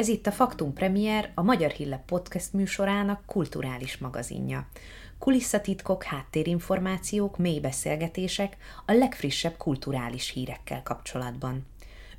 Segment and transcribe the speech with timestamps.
[0.00, 4.68] Ez itt a Faktum Premier, a Magyar Hillep podcast műsorának kulturális magazinja.
[5.18, 8.56] Kulisszatitkok, háttérinformációk, mély beszélgetések
[8.86, 11.66] a legfrissebb kulturális hírekkel kapcsolatban.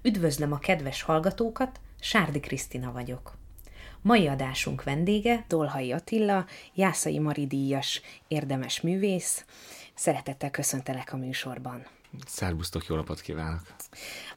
[0.01, 3.37] Üdvözlöm a kedves hallgatókat, Sárdi Krisztina vagyok.
[4.01, 9.45] Mai adásunk vendége Dolhai Attila, Jászai Mari díjas érdemes művész.
[9.93, 11.85] Szeretettel köszöntelek a műsorban.
[12.25, 13.61] Szerbusztok, jó napot kívánok!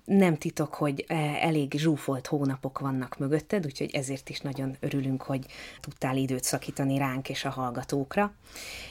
[0.04, 5.46] Nem titok, hogy eh, elég zsúfolt hónapok vannak mögötted, úgyhogy ezért is nagyon örülünk, hogy
[5.80, 8.32] tudtál időt szakítani ránk és a hallgatókra.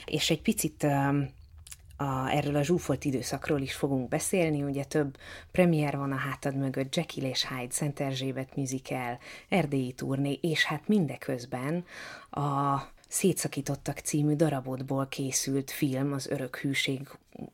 [0.04, 0.86] És egy picit
[1.96, 5.16] a, erről a zsúfolt időszakról is fogunk beszélni, ugye több
[5.52, 10.88] premier van a hátad mögött, Jekyll és Hyde, Szent Erzsébet musical, erdélyi turné, és hát
[10.88, 11.84] mindeközben
[12.30, 12.78] a
[13.14, 17.08] Szétszakítottak című darabodból készült film, az Örök Hűség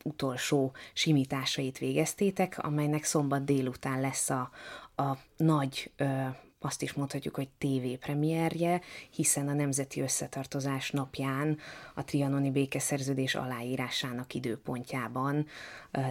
[0.05, 4.51] utolsó simításait végeztétek, amelynek szombat délután lesz a,
[4.97, 6.25] a nagy ö,
[6.61, 11.59] azt is mondhatjuk, hogy TV premierje, hiszen a Nemzeti Összetartozás napján
[11.95, 15.47] a trianoni békeszerződés aláírásának időpontjában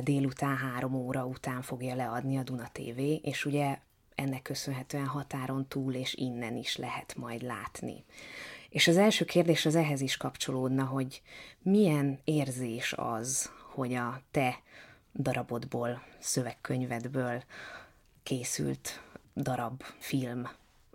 [0.04, 3.78] délután három óra után fogja leadni a Duna TV, és ugye
[4.16, 8.04] ennek köszönhetően határon túl és innen is lehet majd látni.
[8.70, 11.22] És az első kérdés az ehhez is kapcsolódna, hogy
[11.62, 14.60] milyen érzés az, hogy a te
[15.16, 17.44] darabodból, szövegkönyvedből
[18.24, 19.02] készült
[19.36, 20.50] darab, film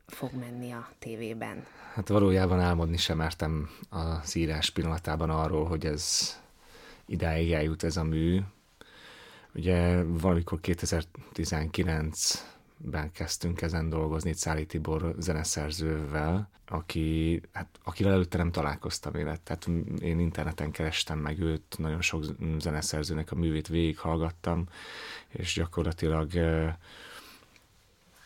[0.06, 1.66] fog menni a tévében?
[1.94, 6.34] Hát valójában álmodni sem mertem az írás pillanatában arról, hogy ez
[7.06, 8.40] idáig eljut ez a mű.
[9.54, 12.44] Ugye valamikor 2019
[12.84, 19.40] ben kezdtünk ezen dolgozni Cáli Tibor zeneszerzővel, aki, hát, akivel előtte nem találkoztam élet.
[19.40, 19.66] Tehát
[19.98, 22.24] én interneten kerestem meg őt, nagyon sok
[22.58, 24.66] zeneszerzőnek a művét végighallgattam,
[25.28, 26.30] és gyakorlatilag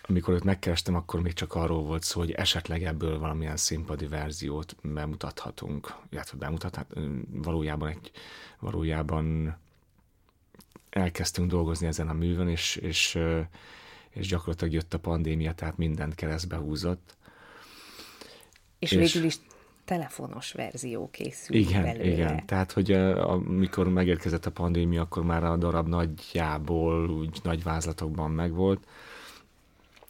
[0.09, 4.77] amikor őt megkerestem, akkor még csak arról volt szó, hogy esetleg ebből valamilyen színpadi verziót
[4.83, 6.95] bemutathatunk, illetve bemutathat,
[7.31, 8.11] valójában egy,
[8.59, 9.57] valójában
[10.91, 13.19] elkezdtünk dolgozni ezen a művön, és, és,
[14.11, 17.17] és gyakorlatilag jött a pandémia, tehát mindent keresztbe húzott.
[18.79, 19.37] És, és végül is
[19.85, 22.05] telefonos verzió készült igen, belőle.
[22.05, 28.31] Igen, tehát hogy amikor megérkezett a pandémia, akkor már a darab nagyjából úgy nagy vázlatokban
[28.31, 28.87] megvolt,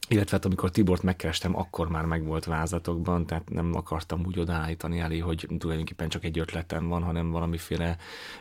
[0.08, 5.18] illetve hát amikor Tibort megkerestem, akkor már megvolt vázlatokban, tehát nem akartam úgy odaállítani elé,
[5.18, 7.96] hogy tulajdonképpen csak egy ötletem van, hanem valamiféle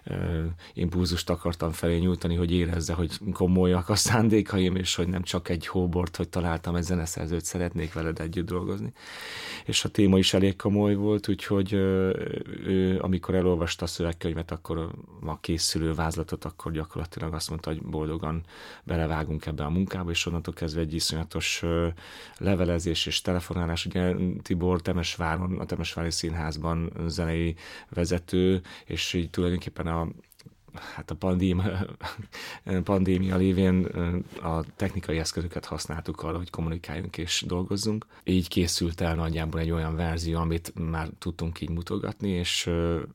[0.06, 5.50] uh, impulzust akartam felé nyújtani, hogy érezze, hogy komolyak a szándékaim, és hogy nem csak
[5.50, 8.94] egy hóbort, hogy találtam egy zeneszerzőt, szeretnék veled együtt dolgozni.
[9.66, 11.80] És a téma is elég komoly volt, úgyhogy uh,
[12.66, 14.92] ő, amikor elolvasta a szövegkönyvet, akkor
[15.26, 18.44] a készülő vázlatot, akkor gyakorlatilag azt mondta, hogy boldogan
[18.84, 21.57] belevágunk ebbe a munkába, és onnantól kezdve egy iszonyatos
[22.38, 23.86] levelezés és telefonálás.
[23.86, 27.56] Ugye Tibor Temesváron, a Temesvári Színházban zenei
[27.90, 30.08] vezető, és így tulajdonképpen a
[30.80, 31.86] hát a pandémia,
[32.84, 33.86] pandémia lévén
[34.42, 38.06] a technikai eszközöket használtuk arra, hogy kommunikáljunk és dolgozzunk.
[38.24, 42.70] Így készült el nagyjából egy olyan verzió, amit már tudtunk így mutogatni, és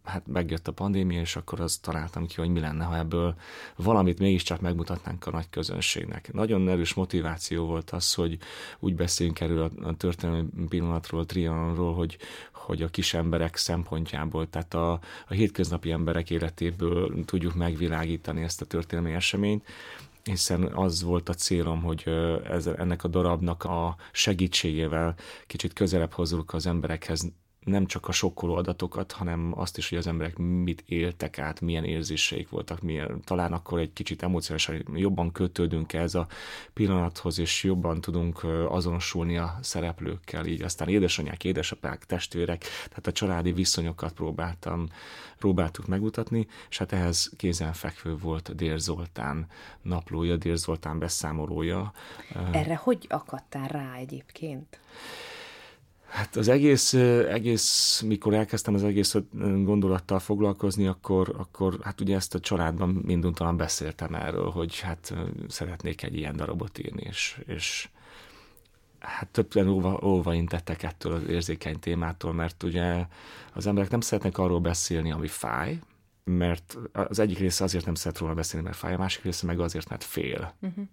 [0.04, 3.34] hát megjött a pandémia, és akkor azt találtam ki, hogy mi lenne, ha ebből
[3.76, 6.32] valamit mégiscsak megmutatnánk a nagy közönségnek.
[6.32, 8.38] Nagyon erős motiváció volt az, hogy
[8.78, 12.18] úgy beszéljünk erről a történelmi pillanatról, Trianonról, hogy,
[12.52, 14.92] hogy a kis emberek szempontjából, tehát a,
[15.28, 19.66] a hétköznapi emberek életéből tudjuk megvilágítani ezt a történelmi eseményt,
[20.22, 22.04] hiszen az volt a célom, hogy
[22.44, 25.14] ez, ennek a darabnak a segítségével
[25.46, 27.32] kicsit közelebb hozzuk az emberekhez
[27.64, 31.84] nem csak a sokkoló adatokat, hanem azt is, hogy az emberek mit éltek át, milyen
[31.84, 36.26] érzéseik voltak, milyen, talán akkor egy kicsit emocionálisan jobban kötődünk ez a
[36.72, 43.52] pillanathoz, és jobban tudunk azonosulni a szereplőkkel, így aztán édesanyák, édesapák, testvérek, tehát a családi
[43.52, 44.88] viszonyokat próbáltam,
[45.38, 49.46] próbáltuk megmutatni, és hát ehhez kézenfekvő volt Dér Zoltán
[49.82, 51.92] naplója, Dér Zoltán beszámolója.
[52.52, 54.80] Erre hogy akadtál rá egyébként?
[56.12, 56.92] Hát az egész,
[57.28, 59.16] egész, mikor elkezdtem az egész
[59.64, 65.14] gondolattal foglalkozni, akkor, akkor hát ugye ezt a családban minduntalan beszéltem erről, hogy hát
[65.48, 67.88] szeretnék egy ilyen darabot írni, és, és
[68.98, 73.06] hát többen óva, óva intettek ettől az érzékeny témától, mert ugye
[73.52, 75.78] az emberek nem szeretnek arról beszélni, ami fáj,
[76.24, 79.60] mert az egyik része azért nem szeret róla beszélni, mert fáj, a másik része meg
[79.60, 80.54] azért, mert fél.
[80.60, 80.84] Uh-huh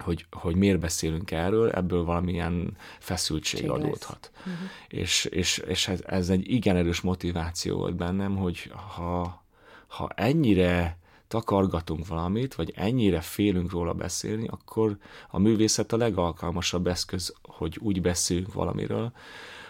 [0.00, 4.30] hogy, hogy miért beszélünk erről, ebből valamilyen feszültség Cség adódhat.
[4.38, 4.54] Uh-huh.
[4.88, 9.44] És, és, és ez, ez egy igen erős motiváció volt bennem, hogy ha,
[9.86, 10.98] ha ennyire
[11.28, 14.96] takargatunk valamit, vagy ennyire félünk róla beszélni, akkor
[15.30, 19.12] a művészet a legalkalmasabb eszköz, hogy úgy beszéljünk valamiről,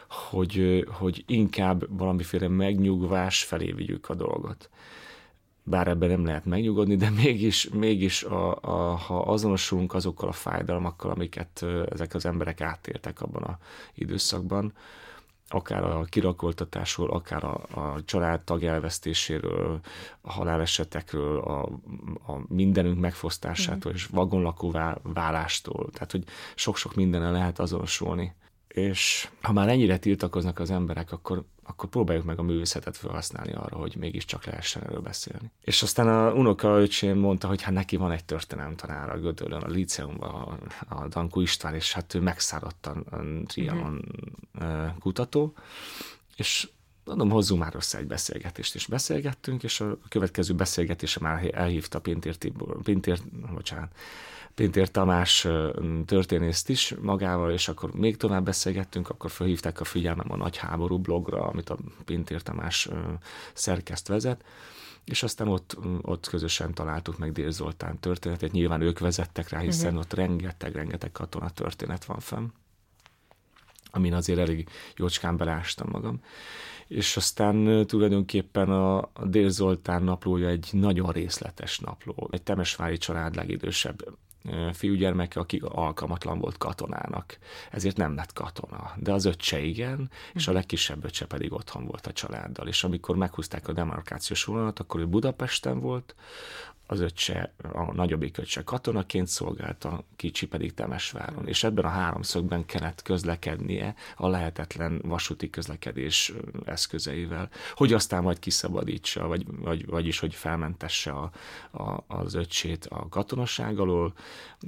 [0.08, 4.70] hogy, hogy inkább valamiféle megnyugvás felé vigyük a dolgot.
[5.68, 11.10] Bár ebben nem lehet megnyugodni, de mégis, mégis a, a, ha azonosulunk azokkal a fájdalmakkal,
[11.10, 13.58] amiket ezek az emberek átéltek abban a
[13.94, 14.72] időszakban,
[15.48, 19.80] akár a kirakoltatásról, akár a, a családtag elvesztéséről,
[20.20, 21.62] a halálesetekről, a,
[22.26, 23.94] a mindenünk megfosztásától, mm.
[23.94, 24.70] és vagonlakó
[25.02, 25.90] válástól.
[25.92, 26.24] Tehát, hogy
[26.54, 28.34] sok-sok mindenen lehet azonosulni
[28.78, 33.76] és ha már ennyire tiltakoznak az emberek, akkor, akkor próbáljuk meg a művészetet felhasználni arra,
[33.76, 35.50] hogy mégiscsak lehessen erről beszélni.
[35.60, 39.68] És aztán a unoka öcsém mondta, hogy hát neki van egy tanára a Gödöllön, a
[39.68, 40.58] liceumban, a,
[40.94, 44.04] a Danku István, és hát ő megszállott a trianon
[44.54, 44.98] uh-huh.
[44.98, 45.54] kutató,
[46.36, 46.68] és
[47.04, 52.36] mondom, hozzunk már össze egy beszélgetést, és beszélgettünk, és a következő beszélgetése már elhívta Pintér
[52.36, 53.18] Tibor, Pintér,
[53.54, 53.92] bocsánat,
[54.58, 55.46] Pintér Tamás
[56.06, 60.98] történészt is magával, és akkor még tovább beszélgettünk, akkor felhívták a figyelmem a Nagy Háború
[60.98, 62.88] blogra, amit a Pintér Tamás
[63.52, 64.44] szerkeszt vezet,
[65.04, 68.52] és aztán ott, ott közösen találtuk meg Dél Zoltán történetét.
[68.52, 70.00] Nyilván ők vezettek rá, hiszen uh-huh.
[70.00, 72.46] ott rengeteg-rengeteg katona történet van fenn,
[73.90, 76.20] amin azért elég jócskán belástam magam.
[76.86, 82.28] És aztán tulajdonképpen a, a Dél Zoltán naplója egy nagyon részletes napló.
[82.32, 84.16] Egy temesvári család legidősebb
[84.72, 87.38] fiúgyermeke, aki alkalmatlan volt katonának,
[87.70, 88.92] ezért nem lett katona.
[88.96, 92.68] De az öccse igen, és a legkisebb öccse pedig otthon volt a családdal.
[92.68, 96.14] És amikor meghúzták a demarkációs vonalat, akkor ő Budapesten volt,
[96.90, 101.48] az öccse, a nagyobbik öccse katonaként szolgált, a kicsi pedig Temesváron.
[101.48, 106.32] És ebben a háromszögben kellett közlekednie a lehetetlen vasúti közlekedés
[106.64, 111.30] eszközeivel, hogy aztán majd kiszabadítsa, vagy, vagy, vagyis hogy felmentesse a,
[111.70, 114.14] a, az öccsét a katonaság alól,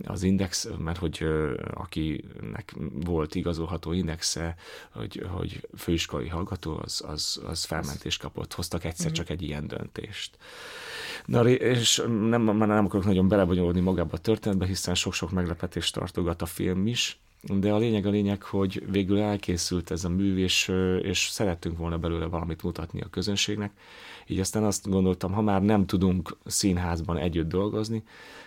[0.05, 1.27] az index, mert hogy
[1.75, 4.57] akinek volt igazolható indexe,
[4.91, 8.53] hogy, hogy főiskolai hallgató, az, az, az felmentést kapott.
[8.53, 9.15] Hoztak egyszer mhm.
[9.15, 10.39] csak egy ilyen döntést.
[11.25, 16.43] Na, és nem, már nem akarok nagyon belebonyolódni magába a történetbe, hiszen sok-sok meglepetést tartogat
[16.43, 20.73] a film is, de a lényeg a lényeg, hogy végül elkészült ez a mű, és,
[21.03, 23.73] és szerettünk volna belőle valamit mutatni a közönségnek.
[24.31, 28.03] Így aztán azt gondoltam, ha már nem tudunk színházban együtt dolgozni,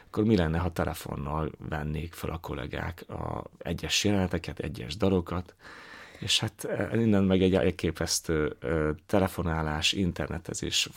[0.08, 5.56] akkor mi lenne, ha telefonnal vennék fel a kollégák a egyes jeleneteket, egyes dalokat,
[6.20, 8.56] és hát e, innen meg egy elképesztő
[9.06, 10.90] telefonálás, internetezés,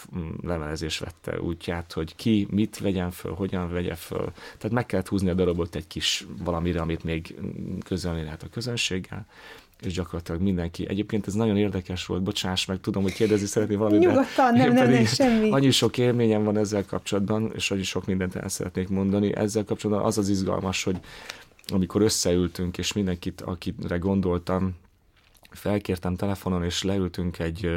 [0.43, 4.33] levelezés vette útját, hogy ki mit vegyen föl, hogyan vegye föl.
[4.33, 7.35] Tehát meg kellett húzni a darabot egy kis valamire, amit még
[7.85, 9.27] közölni lehet a közönséggel
[9.81, 10.89] és gyakorlatilag mindenki.
[10.89, 14.01] Egyébként ez nagyon érdekes volt, bocsáss meg, tudom, hogy kérdezni szeretné valamit.
[14.01, 15.51] Nyugodtan, nem, nem, nem, semmi.
[15.51, 19.37] Annyi sok élményem van ezzel kapcsolatban, és annyi sok mindent el szeretnék mondani.
[19.37, 20.97] Ezzel kapcsolatban az az izgalmas, hogy
[21.69, 24.75] amikor összeültünk, és mindenkit, akire gondoltam,
[25.51, 27.71] felkértem telefonon, és leültünk egy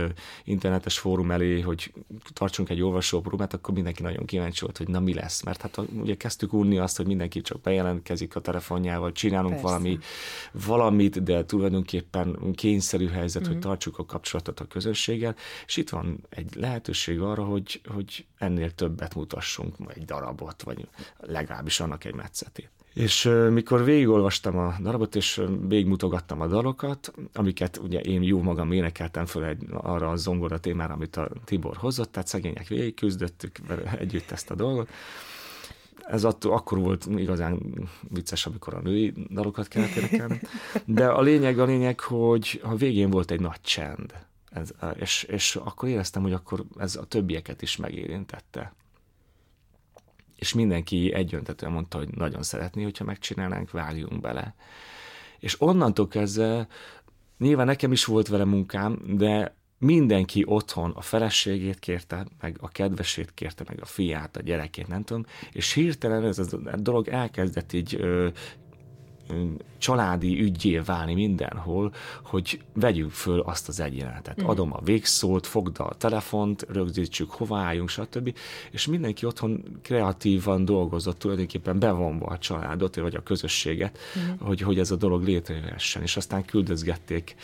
[0.43, 1.93] internetes fórum elé, hogy
[2.33, 5.43] tartsunk egy olvasóprobát, akkor mindenki nagyon kíváncsi volt, hogy na mi lesz.
[5.43, 9.67] Mert hát ugye kezdtük unni azt, hogy mindenki csak bejelentkezik a telefonjával, csinálunk Persze.
[9.67, 9.99] valami,
[10.51, 13.51] valamit, de tulajdonképpen kényszerű helyzet, mm-hmm.
[13.51, 13.67] hogy mhm.
[13.67, 15.35] tartsuk a kapcsolatot a közösséggel,
[15.65, 21.79] és itt van egy lehetőség arra, hogy, hogy ennél többet mutassunk, egy darabot, vagy legalábbis
[21.79, 22.69] annak egy metszetét.
[22.93, 29.25] És mikor végigolvastam a darabot, és végigmutogattam a dalokat, amiket ugye én jó magam énekeltem
[29.25, 33.59] föl egy, arra a zongora témára, amit a Tibor hozott, tehát szegények végigküzdöttük
[33.97, 34.89] együtt ezt a dolgot.
[36.07, 37.59] Ez attól, akkor volt igazán
[38.09, 40.41] vicces, amikor a női dalokat kellett énekelni.
[40.85, 44.13] De a lényeg, a lényeg, hogy a végén volt egy nagy csend.
[44.51, 48.73] Ez, és, és akkor éreztem, hogy akkor ez a többieket is megérintette
[50.39, 54.55] és mindenki egyöntetően mondta, hogy nagyon szeretné, hogyha megcsinálnánk, vágjunk bele.
[55.39, 56.67] És onnantól kezdve,
[57.37, 63.33] nyilván nekem is volt vele munkám, de mindenki otthon a feleségét kérte, meg a kedvesét
[63.33, 68.01] kérte, meg a fiát, a gyerekét, nem tudom, és hirtelen ez a dolog elkezdett így
[69.77, 71.93] családi ügyé válni mindenhol,
[72.23, 74.43] hogy vegyük föl azt az egy jelenetet.
[74.43, 74.47] Mm.
[74.47, 78.35] Adom a végszót, fogd a telefont, rögzítsük, hová álljunk, stb.
[78.71, 84.45] És mindenki otthon kreatívan dolgozott, tulajdonképpen bevonva a családot, vagy a közösséget, mm.
[84.45, 86.01] hogy, hogy ez a dolog létrejöhessen.
[86.01, 87.35] És aztán küldözgették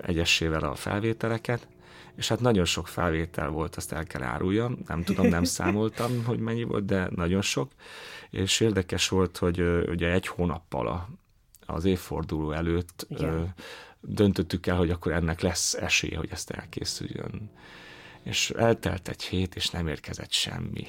[0.00, 1.66] egyesével a felvételeket,
[2.16, 6.38] és hát nagyon sok felvétel volt, azt el kell áruljam, nem tudom, nem számoltam, hogy
[6.38, 7.72] mennyi volt, de nagyon sok,
[8.30, 11.08] és érdekes volt, hogy ugye egy hónappal a,
[11.66, 13.54] az évforduló előtt Igen.
[14.00, 17.50] döntöttük el, hogy akkor ennek lesz esélye, hogy ezt elkészüljön.
[18.22, 20.84] és eltelt egy hét, és nem érkezett semmi.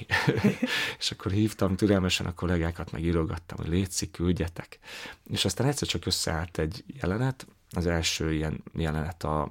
[1.00, 4.80] és akkor hívtam türelmesen a kollégákat, meg írogattam, hogy létszik, küldjetek.
[5.32, 9.50] És aztán egyszer csak összeállt egy jelenet, az első ilyen jelenet a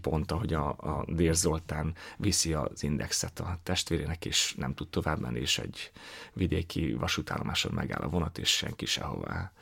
[0.00, 5.20] pont, ahogy a, a Dér Zoltán viszi az indexet a testvérének, és nem tud tovább
[5.20, 5.90] menni, és egy
[6.32, 9.52] vidéki vasútállomáson megáll a vonat, és senki sehová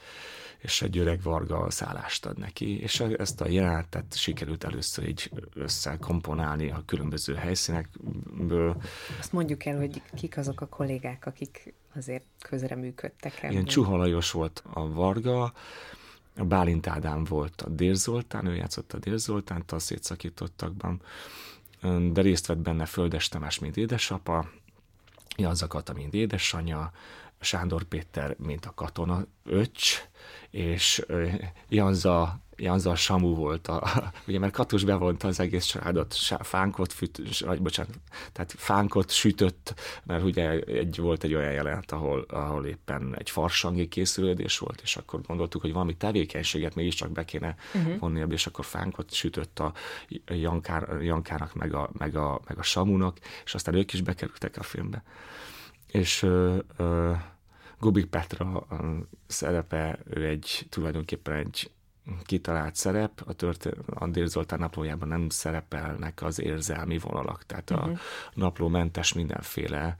[0.58, 6.70] és egy öreg varga szállást ad neki, és ezt a jelenetet sikerült először így összekomponálni
[6.70, 8.82] a különböző helyszínekből.
[9.18, 13.50] Azt mondjuk el, hogy kik azok a kollégák, akik azért közreműködtek el.
[13.50, 15.52] Ilyen Csuhalajos volt a Varga,
[16.38, 21.00] a Bálint Ádám volt a Dér Zoltán, ő játszott a Dér Zoltánt a szétszakítottakban,
[22.12, 24.50] de részt vett benne Földes Tamás, mint édesapa,
[25.37, 26.92] Janzakata, mint édesanyja,
[27.40, 30.09] Sándor Péter, mint a katona öcs,
[30.50, 31.04] és
[31.68, 33.83] Janza, Janza Samu volt, a,
[34.28, 37.95] ugye mert Katus bevonta az egész családot, fánkot, füt, vagy bocsánat,
[38.33, 43.88] tehát fánkot sütött, mert ugye egy, volt egy olyan jelenet, ahol, ahol éppen egy farsangi
[43.88, 47.99] készülődés volt, és akkor gondoltuk, hogy valami tevékenységet mégiscsak be kéne uh-huh.
[47.99, 49.73] vonni, és akkor fánkot sütött a
[50.26, 54.62] Jankár, Jankának, meg a, meg, a, meg a Samunak, és aztán ők is bekerültek a
[54.62, 55.02] filmbe.
[55.90, 57.12] És ö, ö,
[57.78, 58.66] Gubik Petra
[59.26, 61.71] szerepe, ő egy tulajdonképpen egy
[62.23, 67.87] kitalált szerep, a, történ- a Zoltán naplójában nem szerepelnek az érzelmi vonalak, tehát uh-huh.
[67.87, 67.99] a mhm.
[68.35, 69.97] napló mentes mindenféle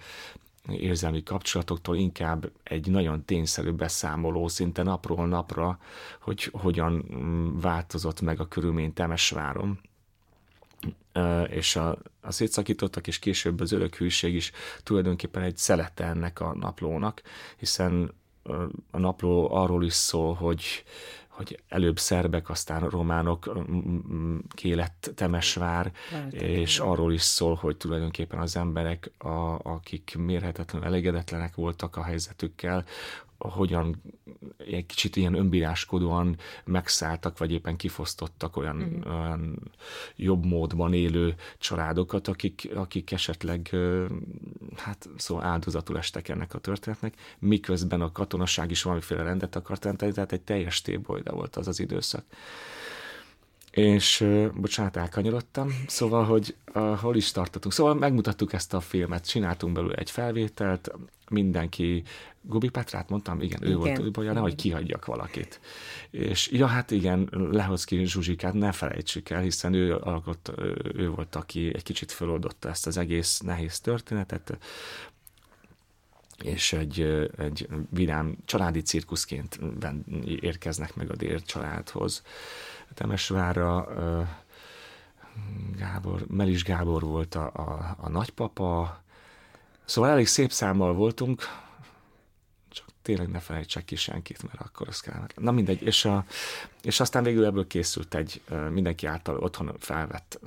[0.69, 5.79] érzelmi kapcsolatoktól, inkább egy nagyon tényszerű beszámoló szinte napról napra,
[6.21, 9.81] hogy hogyan mm, változott meg a körülmény Temesváron
[11.49, 16.55] és a, a szétszakítottak, és később az örök hűség is tulajdonképpen egy szelete ennek a
[16.55, 17.23] naplónak,
[17.57, 18.13] hiszen
[18.91, 20.85] a napló arról is szól, hogy,
[21.29, 23.53] hogy előbb szerbek, aztán románok
[24.49, 25.93] kélett Temesvár,
[26.31, 32.85] és arról is szól, hogy tulajdonképpen az emberek, a, akik mérhetetlen elégedetlenek voltak a helyzetükkel,
[33.39, 34.03] hogyan
[34.57, 39.11] egy kicsit ilyen önbíráskodóan megszálltak, vagy éppen kifosztottak olyan, mm.
[39.11, 39.73] olyan
[40.17, 43.77] jobb módban élő családokat, akik, akik esetleg
[44.77, 50.13] hát szóval áldozatul estek ennek a történetnek, miközben a katonaság is valamiféle rendet akart tenni,
[50.13, 52.25] tehát egy teljes tébolyda volt az az időszak.
[53.71, 57.75] És, bocsánat, elkanyarodtam, szóval, hogy uh, hol is tartottunk.
[57.75, 60.91] Szóval megmutattuk ezt a filmet, csináltunk belőle egy felvételt,
[61.31, 62.03] mindenki,
[62.49, 63.73] Gubi Petrát mondtam, igen, igen.
[63.73, 65.61] ő volt újbolya, nehogy kihagyjak valakit.
[66.11, 70.53] És ja, hát igen, Lehoczki Zsuzsikát ne felejtsük el, hiszen ő, alkott,
[70.95, 74.59] ő volt, aki egy kicsit föloldotta ezt az egész nehéz történetet,
[76.43, 77.01] és egy,
[77.37, 79.61] egy vidám családi cirkuszként
[80.41, 82.23] érkeznek meg a Dér családhoz.
[82.95, 83.89] Temesvárra
[85.77, 89.03] Gábor, Melis Gábor volt a, a, a nagypapa,
[89.85, 91.43] szóval elég szép számmal voltunk,
[93.09, 95.27] tényleg ne felejtsek ki senkit, mert akkor az kell.
[95.37, 96.25] Na mindegy, és, a,
[96.83, 100.41] és aztán végül ebből készült egy mindenki által otthon felvett,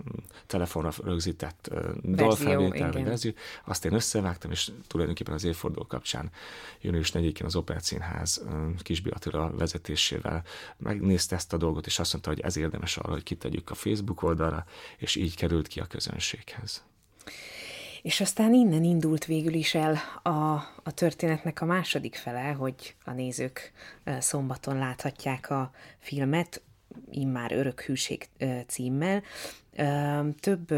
[0.48, 1.70] telefonra rögzített
[2.04, 3.32] dalfelvétel, verzió.
[3.64, 6.30] Azt én összevágtam, és tulajdonképpen az évforduló kapcsán
[6.82, 8.44] június 4-én az Operettszínház
[8.78, 10.44] Kisbi Attila vezetésével
[10.78, 14.24] megnézte ezt a dolgot, és azt mondta, hogy ez érdemes arra, hogy kitegyük a Facebook
[14.24, 14.66] oldalra,
[14.98, 16.84] és így került ki a közönséghez.
[18.02, 20.54] És aztán innen indult végül is el a,
[20.84, 23.72] a történetnek a második fele, hogy a nézők
[24.20, 26.62] szombaton láthatják a filmet,
[27.12, 28.30] immár Örök Hűség
[28.68, 29.24] címmel.
[30.40, 30.74] Több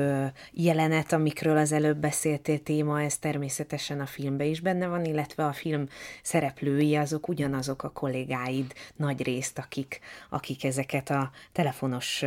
[0.51, 5.53] jelenet, amikről az előbb beszéltél téma, ez természetesen a filmben is benne van, illetve a
[5.53, 5.87] film
[6.21, 9.99] szereplői azok ugyanazok a kollégáid nagy részt, akik,
[10.29, 12.23] akik ezeket a telefonos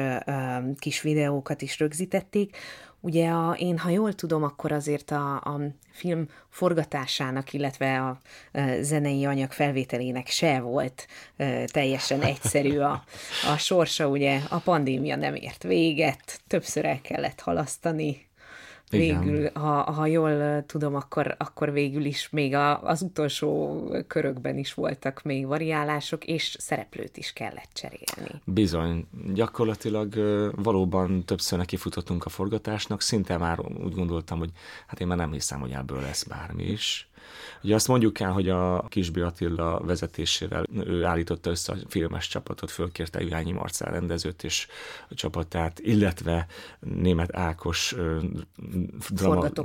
[0.79, 2.57] kis videókat is rögzítették.
[3.01, 5.61] Ugye a, én, ha jól tudom, akkor azért a, a
[5.91, 8.19] film forgatásának, illetve a, a
[8.81, 13.05] zenei anyag felvételének se volt e, teljesen egyszerű a,
[13.53, 18.26] a sorsa, ugye a pandémia nem ért véget, többször el kellett halasztani,
[18.91, 24.75] végül, ha, ha jól tudom, akkor, akkor végül is még a, az utolsó körökben is
[24.75, 28.41] voltak még variálások, és szereplőt is kellett cserélni.
[28.45, 30.15] Bizony, gyakorlatilag
[30.55, 34.51] valóban többször nekifutottunk a forgatásnak, szinte már úgy gondoltam, hogy
[34.87, 37.09] hát én már nem hiszem, hogy ebből lesz bármi is.
[37.63, 42.71] Ugye azt mondjuk el, hogy a Kisbi Attila vezetésével ő állította össze a filmes csapatot,
[42.71, 44.67] fölkérte Iványi Marcel rendezőt és
[45.09, 46.47] a csapatát, illetve
[46.81, 47.95] német Ákos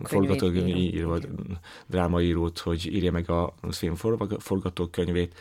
[0.03, 1.18] forgatókönyvíró,
[1.88, 3.96] drámaírót, hogy írja meg a film
[4.39, 5.36] forgatókönyvét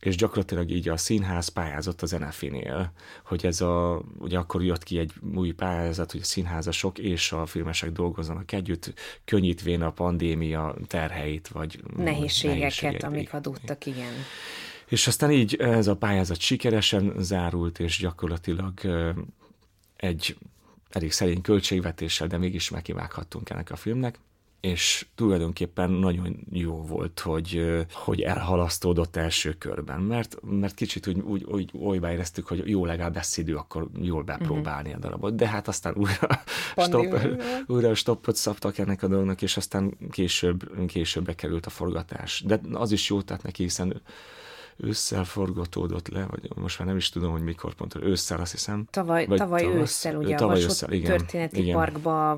[0.00, 2.92] és gyakorlatilag így a színház pályázott az NFI-nél,
[3.24, 7.46] hogy ez a, ugye akkor jött ki egy új pályázat, hogy a színházasok és a
[7.46, 8.92] filmesek dolgozzanak együtt,
[9.24, 14.12] könnyítvén a pandémia terheit, vagy nehézségeket, nehézségeket amik adottak, igen.
[14.86, 18.72] És aztán így ez a pályázat sikeresen zárult, és gyakorlatilag
[19.96, 20.36] egy
[20.88, 24.18] elég szerény költségvetéssel, de mégis megkivághattunk ennek a filmnek
[24.60, 31.44] és tulajdonképpen nagyon jó volt, hogy, hogy elhalasztódott első körben, mert, mert kicsit úgy, úgy,
[31.44, 35.68] úgy olybá éreztük, hogy jó, legalább lesz idő, akkor jól bepróbálni a darabot, de hát
[35.68, 36.42] aztán újra,
[36.76, 37.18] stop,
[37.66, 42.42] újra stoppot szabtak ennek a dolognak, és aztán később, későbbre került a forgatás.
[42.46, 44.02] De az is jó tett neki, hiszen
[44.80, 48.86] ősszel forgatódott le, vagy most már nem is tudom, hogy mikor pont, ősszel azt hiszem.
[48.90, 51.74] Tavaly, vagy tavaly tavasz, ősszel, ugye tavaly a ősszel, igen, történeti igen.
[51.74, 52.36] parkba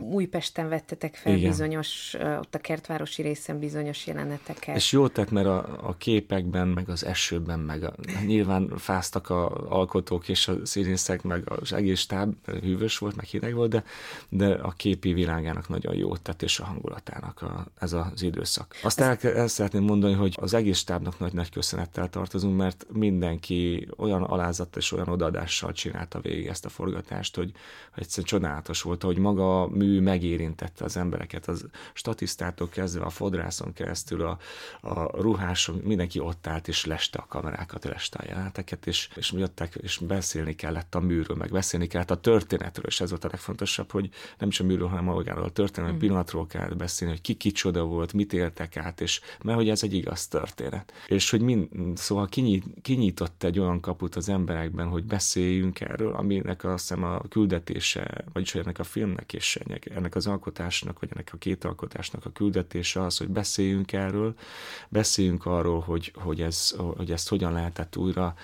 [0.00, 1.50] Újpesten vettetek fel igen.
[1.50, 4.76] bizonyos, ott a kertvárosi részen bizonyos jeleneteket.
[4.76, 7.94] És jó tett, mert a, a képekben, meg az esőben, meg a,
[8.26, 13.54] nyilván fáztak a alkotók és a színészek, meg az egész táb, hűvös volt, meg hideg
[13.54, 13.84] volt, de,
[14.28, 18.76] de a képi világának nagyon jó tett, és a hangulatának a, ez az időszak.
[18.82, 22.86] Azt el, el szeretném mondani, hogy az egész tábnak nagy, nagy köszönöm köszönettel tartozunk, mert
[22.92, 27.52] mindenki olyan alázat és olyan odaadással csinálta végig ezt a forgatást, hogy,
[27.94, 33.72] egyszerűen csodálatos volt, hogy maga a mű megérintette az embereket, az statisztától kezdve a fodrászon
[33.72, 34.38] keresztül, a,
[34.80, 39.74] a ruháson, mindenki ott állt és leste a kamerákat, leste a jeleneteket, és, és jöttek,
[39.74, 43.90] és beszélni kellett a műről, meg beszélni kellett a történetről, és ez volt a legfontosabb,
[43.90, 45.98] hogy nem is a műről, hanem magáról a történet, mm.
[45.98, 49.94] pillanatról kellett beszélni, hogy ki kicsoda volt, mit éltek át, és mert hogy ez egy
[49.94, 50.92] igaz történet.
[51.06, 51.59] És hogy mind
[51.94, 57.20] szóval kinyit, kinyitott egy olyan kaput az emberekben, hogy beszéljünk erről, aminek azt hiszem a
[57.28, 59.58] küldetése, vagyis ennek a filmnek és
[59.94, 64.34] ennek az alkotásnak, vagy ennek a két alkotásnak a küldetése az, hogy beszéljünk erről,
[64.88, 68.34] beszéljünk arról, hogy, hogy, ez, hogy ezt hogyan lehetett újra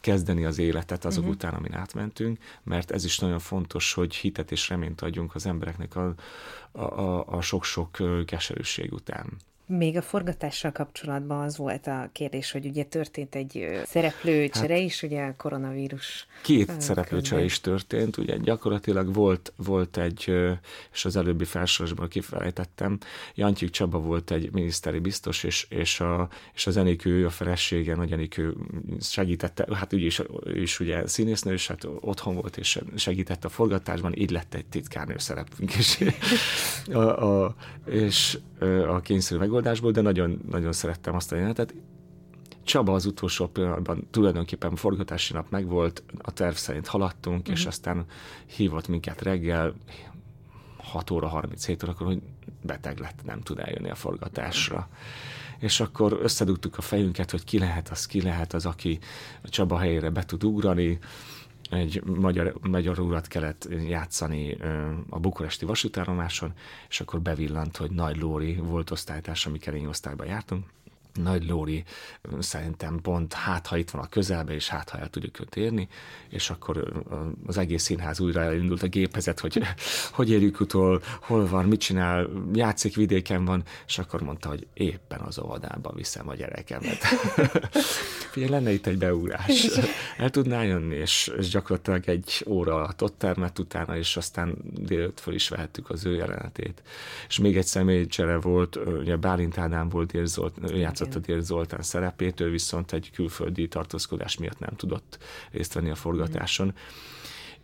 [0.00, 1.34] kezdeni az életet azok uh-huh.
[1.34, 5.96] után, amin átmentünk, mert ez is nagyon fontos, hogy hitet és reményt adjunk az embereknek
[5.96, 6.14] a,
[6.72, 9.26] a, a, a sok-sok keserűség után.
[9.78, 15.02] Még a forgatással kapcsolatban az volt a kérdés, hogy ugye történt egy szereplőcsere hát, is,
[15.02, 16.26] ugye a koronavírus.
[16.42, 20.32] Két szereplőcsere is történt, ugye gyakorlatilag volt, volt egy,
[20.92, 22.98] és az előbbi felsorosban kifelejtettem,
[23.34, 28.12] Jantyik Csaba volt egy miniszteri biztos, és, és, a, és az Enikő, a felesége, Nagy
[28.12, 28.56] Enikő
[29.00, 30.22] segítette, hát ugye is,
[30.54, 35.14] is ugye színésznő, és hát otthon volt, és segített a forgatásban, így lett egy titkárnő
[35.18, 36.04] szerepünk, és,
[36.92, 37.54] a, a,
[37.86, 38.38] és
[38.88, 41.74] a kényszerű megoldásból, de nagyon, nagyon szerettem azt a jelenetet.
[42.64, 47.54] Csaba az utolsó pillanatban tulajdonképpen forgatási nap megvolt, a terv szerint haladtunk, uh-huh.
[47.54, 47.68] és mhm.
[47.68, 48.04] aztán
[48.56, 49.74] hívott minket reggel,
[50.76, 52.22] 6 óra, 37 órakor, hogy
[52.62, 54.88] beteg lett, nem tud eljönni a forgatásra.
[55.58, 58.98] És akkor összedugtuk a fejünket, hogy ki lehet az, ki lehet az, aki
[59.42, 60.98] a Csaba helyére be tud ugrani,
[61.72, 64.56] egy magyar, magyar urat kellett játszani
[65.08, 66.52] a bukuresti vasútállomáson,
[66.88, 70.66] és akkor bevillant, hogy Nagy Lóri volt osztálytárs, amikkel én osztályba jártunk,
[71.14, 71.84] nagy Lóri
[72.38, 75.88] szerintem pont hát, ha itt van a közelben, és hát, ha el tudjuk őt érni,
[76.28, 77.04] és akkor
[77.46, 79.62] az egész színház újra elindult a gépezet, hogy
[80.12, 85.20] hogy érjük utol, hol van, mit csinál, játszik, vidéken van, és akkor mondta, hogy éppen
[85.20, 86.98] az óvodába viszem a gyerekemet.
[88.32, 89.68] Figyelj, lenne itt egy beúrás.
[90.16, 95.20] El tudná jönni, és, és gyakorlatilag egy óra alatt ott termett utána, és aztán délőtt
[95.20, 96.82] fel is vehettük az ő jelenetét.
[97.28, 101.40] És még egy személycsere volt, ugye Bálint Ádám volt, Dér Zolt, ő játszott a Dér
[101.40, 105.18] Zoltán szerepét, ő viszont egy külföldi tartózkodás miatt nem tudott
[105.50, 106.66] részt venni a forgatáson.
[106.66, 106.70] Mm.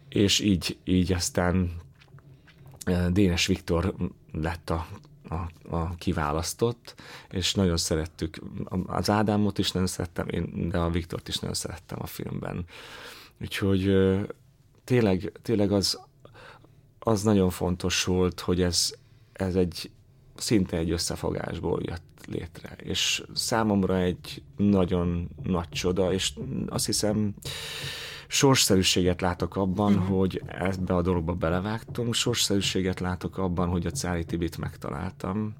[0.08, 1.70] És így, így aztán
[3.10, 3.94] Dénes Viktor
[4.32, 4.86] lett a
[5.30, 6.94] a, a kiválasztott,
[7.30, 8.38] és nagyon szerettük.
[8.86, 12.64] Az Ádámot is nagyon szerettem, én, de a Viktort is nagyon szerettem a filmben.
[13.40, 13.92] Úgyhogy
[14.84, 16.00] tényleg, tényleg az,
[16.98, 18.94] az nagyon fontos volt, hogy ez,
[19.32, 19.90] ez egy
[20.40, 22.76] szinte egy összefogásból jött létre.
[22.76, 26.32] És számomra egy nagyon nagy csoda, és
[26.68, 27.34] azt hiszem,
[28.28, 30.18] sorsszerűséget látok abban, uh-huh.
[30.18, 35.54] hogy ebbe a dologba belevágtunk, sorsszerűséget látok abban, hogy a Cári Tibit megtaláltam.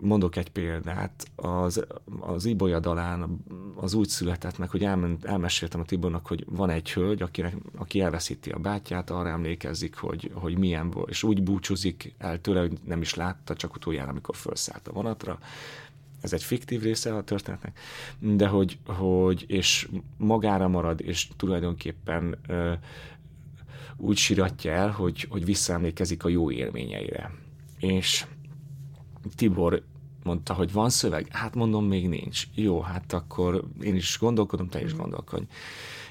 [0.00, 1.86] Mondok egy példát, az,
[2.20, 6.92] az Ibolya dalán az úgy született meg, hogy elment, elmeséltem a Tibornak, hogy van egy
[6.92, 12.14] hölgy, akinek, aki elveszíti a bátyját, arra emlékezik, hogy, hogy milyen volt, és úgy búcsúzik
[12.18, 15.38] el tőle, hogy nem is látta, csak utoljára, amikor felszállt a vonatra,
[16.20, 17.78] ez egy fiktív része a történetnek,
[18.18, 22.72] de hogy, hogy és magára marad, és tulajdonképpen ö,
[23.96, 27.32] úgy siratja el, hogy, hogy visszaemlékezik a jó élményeire.
[27.78, 28.26] És
[29.34, 29.82] Tibor
[30.22, 31.26] mondta, hogy van szöveg?
[31.30, 32.46] Hát mondom, még nincs.
[32.54, 34.96] Jó, hát akkor én is gondolkodom, te is mm.
[34.96, 35.44] gondolkodj.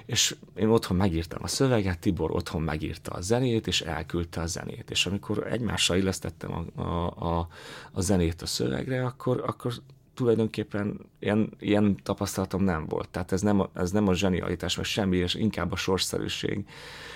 [0.05, 4.91] És én otthon megírtam a szöveget, Tibor otthon megírta a zenét, és elküldte a zenét.
[4.91, 7.47] És amikor egymással illesztettem a, a, a,
[7.91, 9.73] a zenét a szövegre, akkor, akkor
[10.13, 13.09] tulajdonképpen ilyen, ilyen tapasztalatom nem volt.
[13.09, 16.65] Tehát ez nem, a, ez nem a zsenialitás, vagy semmi, és inkább a sorszerűség,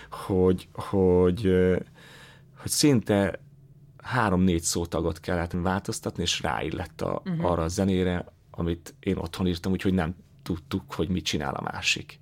[0.09, 1.51] hogy, hogy,
[2.57, 3.39] hogy szinte
[4.03, 7.51] három-négy szótagot kellett változtatni, és ráillett a, uh-huh.
[7.51, 12.19] arra a zenére, amit én otthon írtam, úgyhogy nem tudtuk, hogy mit csinál a másik.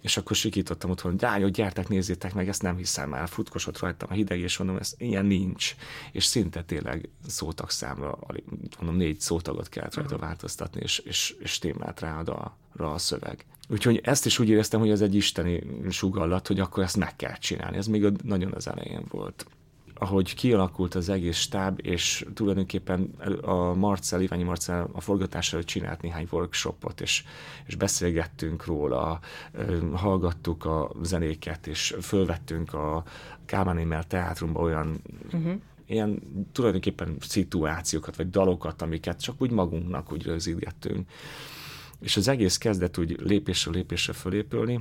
[0.00, 3.26] És akkor sikítottam otthon, hogy lányok, gyertek, nézzétek meg, ezt nem hiszem el.
[3.26, 5.74] Futkosott rajtam a hideg, és mondom, ez ilyen nincs.
[6.12, 8.18] És szinte tényleg szótag számra,
[8.78, 13.44] mondom, négy szótagot kellett rajta változtatni, és, és, és témát rá a, rá a szöveg.
[13.68, 17.36] Úgyhogy ezt is úgy éreztem, hogy ez egy isteni sugallat, hogy akkor ezt meg kell
[17.36, 17.76] csinálni.
[17.76, 19.46] Ez még nagyon az elején volt
[19.98, 23.10] ahogy kialakult az egész stáb, és tulajdonképpen
[23.42, 27.24] a Marcel, Iványi Marcel a forgatás előtt csinált néhány workshopot, és,
[27.66, 29.20] és beszélgettünk róla,
[29.92, 33.04] hallgattuk a zenéket, és fölvettünk a
[33.44, 35.00] Kálmán Émel teátrumba olyan
[35.32, 41.10] uh-huh ilyen tulajdonképpen szituációkat, vagy dalokat, amiket csak úgy magunknak úgy rögzítgettünk.
[42.00, 44.80] És az egész kezdett úgy lépésről lépésre fölépülni,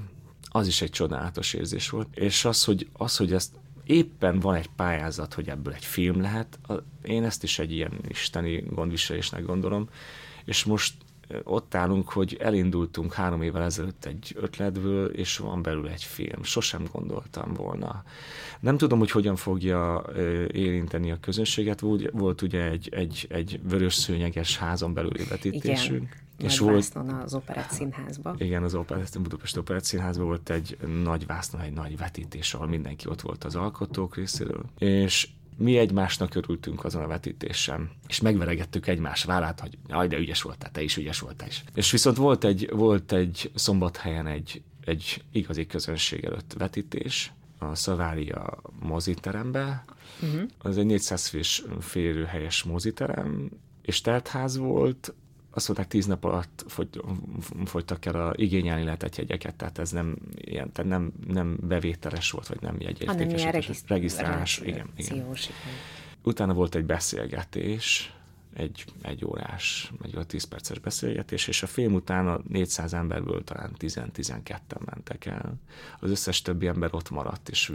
[0.50, 2.08] az is egy csodálatos érzés volt.
[2.16, 3.54] És az, hogy, az, hogy ezt
[3.86, 6.60] éppen van egy pályázat, hogy ebből egy film lehet,
[7.04, 9.90] én ezt is egy ilyen isteni gondviselésnek gondolom,
[10.46, 10.94] és most
[11.44, 16.44] ott állunk, hogy elindultunk három évvel ezelőtt egy ötletből, és van belül egy film.
[16.44, 18.04] Sosem gondoltam volna.
[18.60, 20.06] Nem tudom, hogy hogyan fogja
[20.52, 21.80] érinteni a közönséget.
[22.12, 26.02] Volt ugye egy, egy, egy vörös szőnyeges házon belüli vetítésünk.
[26.02, 26.25] Igen.
[26.38, 28.36] És nagy volt, vásznon az Operett Színházban.
[28.40, 33.08] Igen, az Operett, Budapest Operett Színházban volt egy nagy vásznon, egy nagy vetítés, ahol mindenki
[33.08, 34.66] ott volt az alkotók részéről.
[34.78, 40.42] És mi egymásnak örültünk azon a vetítésen, és megveregettük egymás vállát, hogy jaj, de ügyes
[40.42, 41.64] voltál, te is ügyes voltál is.
[41.74, 48.62] És viszont volt egy, volt egy szombathelyen egy, egy igazi közönség előtt vetítés, a Szavária
[48.80, 49.86] moziterembe.
[50.22, 50.42] Uh-huh.
[50.58, 53.50] Az egy 400 fős férőhelyes moziterem,
[53.82, 55.14] és teltház volt,
[55.56, 57.02] azt mondták, tíz nap alatt fogy,
[57.66, 62.48] fogytak el a igényelni lehetett jegyeket, tehát ez nem, ilyen, tehát nem, nem bevételes volt,
[62.48, 63.16] vagy nem jegyértékes.
[63.16, 64.62] Hanem ilyen regiszt- regisztrálás.
[64.64, 65.28] Igen, igen.
[66.24, 68.14] Utána volt egy beszélgetés,
[68.56, 73.44] egy, egy órás, egy vagy tíz perces beszélgetés, és a film után a 400 emberből
[73.44, 75.54] talán 10-12-en mentek el.
[76.00, 77.72] Az összes többi ember ott maradt, és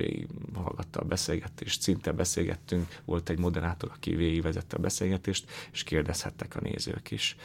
[0.55, 6.61] hallgatta a beszélgetést, szinte beszélgettünk, volt egy moderátor, aki végigvezette a beszélgetést, és kérdezhettek a
[6.61, 7.37] nézők is.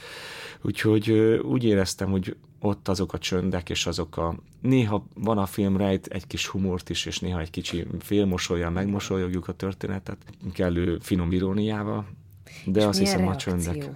[0.62, 4.36] Úgyhogy úgy éreztem, hogy ott azok a csöndek, és azok a...
[4.62, 9.48] Néha van a film rejt egy kis humort is, és néha egy kicsi félmosolyan megmosolyogjuk
[9.48, 10.18] a történetet,
[10.54, 12.06] kellő finom iróniával,
[12.66, 13.90] de és azt hiszem a csöndek.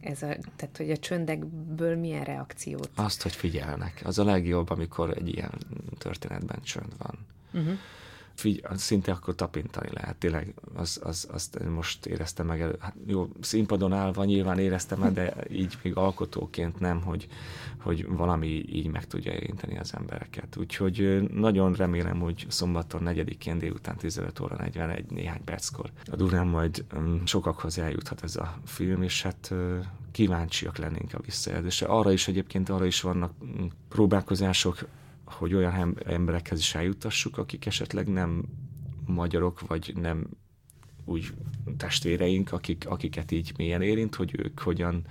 [0.00, 2.90] Ez a, tehát, hogy a csöndekből milyen reakciót?
[2.94, 4.00] Azt, hogy figyelnek.
[4.04, 5.52] Az a legjobb, amikor egy ilyen
[5.98, 7.18] történetben csönd van.
[7.52, 7.78] Uh-huh
[8.34, 10.16] figy- szinte akkor tapintani lehet.
[10.16, 12.76] Tényleg az, az, azt most éreztem meg elő.
[12.78, 17.28] Hát jó, színpadon állva nyilván éreztem meg, de így még alkotóként nem, hogy,
[17.78, 20.56] hogy valami így meg tudja érinteni az embereket.
[20.56, 26.84] Úgyhogy nagyon remélem, hogy szombaton 4-én délután 15 óra 41 néhány perckor a Durán majd
[27.24, 29.54] sokakhoz eljuthat ez a film, és hát
[30.12, 31.86] kíváncsiak lennénk a visszajelzésre.
[31.86, 33.32] Arra is egyébként, arra is vannak
[33.88, 34.78] próbálkozások,
[35.38, 38.44] hogy olyan emberekhez is eljutassuk, akik esetleg nem
[39.06, 40.26] magyarok, vagy nem
[41.04, 41.32] úgy
[41.76, 45.06] testvéreink, akik, akiket így mélyen érint, hogy ők hogyan,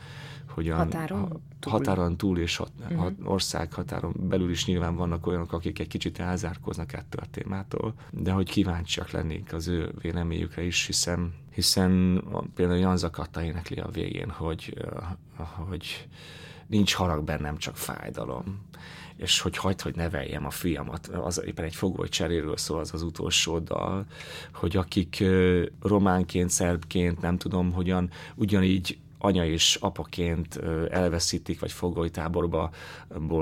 [0.47, 1.71] hogyan határon, túl.
[1.71, 2.97] határon túl és hat, uh-huh.
[2.97, 7.93] hat, ország határon belül is nyilván vannak olyanok, akik egy kicsit elzárkoznak ettől a témától,
[8.11, 12.23] de hogy kíváncsiak lennénk az ő véleményükre is, hiszen, hiszen
[12.55, 14.77] például Jan Zakatta énekli a végén, hogy,
[15.69, 16.07] hogy
[16.67, 18.61] nincs harag bennem, csak fájdalom
[19.15, 21.07] és hogy hagyd, hogy neveljem a fiamat.
[21.07, 24.05] Az éppen egy fogoly cseréről szól az az utolsó dal,
[24.53, 25.23] hogy akik
[25.81, 30.55] románként, szerbként, nem tudom, hogyan ugyanígy anya és apaként
[30.89, 32.71] elveszítik, vagy fogolytáborba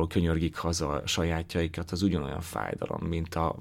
[0.07, 3.55] könyörgik haza sajátjaikat, az ugyanolyan fájdalom, mint a,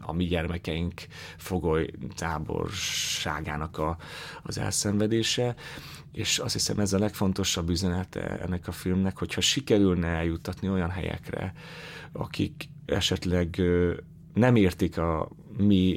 [0.00, 0.92] a mi gyermekeink
[1.36, 3.96] fogolytáborságának a,
[4.42, 5.54] az elszenvedése.
[6.12, 11.52] És azt hiszem ez a legfontosabb üzenete ennek a filmnek, hogyha sikerülne eljutatni olyan helyekre,
[12.12, 13.62] akik esetleg
[14.34, 15.96] nem értik a mi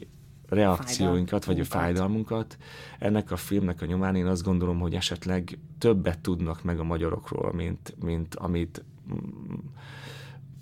[0.53, 2.57] reakcióinkat, vagy a fájdalmunkat.
[2.99, 7.53] Ennek a filmnek a nyomán én azt gondolom, hogy esetleg többet tudnak meg a magyarokról,
[7.53, 8.83] mint, mint amit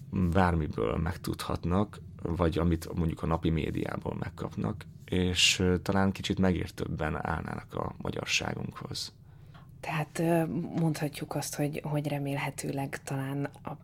[0.09, 7.95] bármiből megtudhatnak, vagy amit mondjuk a napi médiából megkapnak, és talán kicsit megértőbben állnának a
[7.97, 9.13] magyarságunkhoz.
[9.79, 10.47] Tehát
[10.79, 13.77] mondhatjuk azt, hogy, hogy remélhetőleg talán a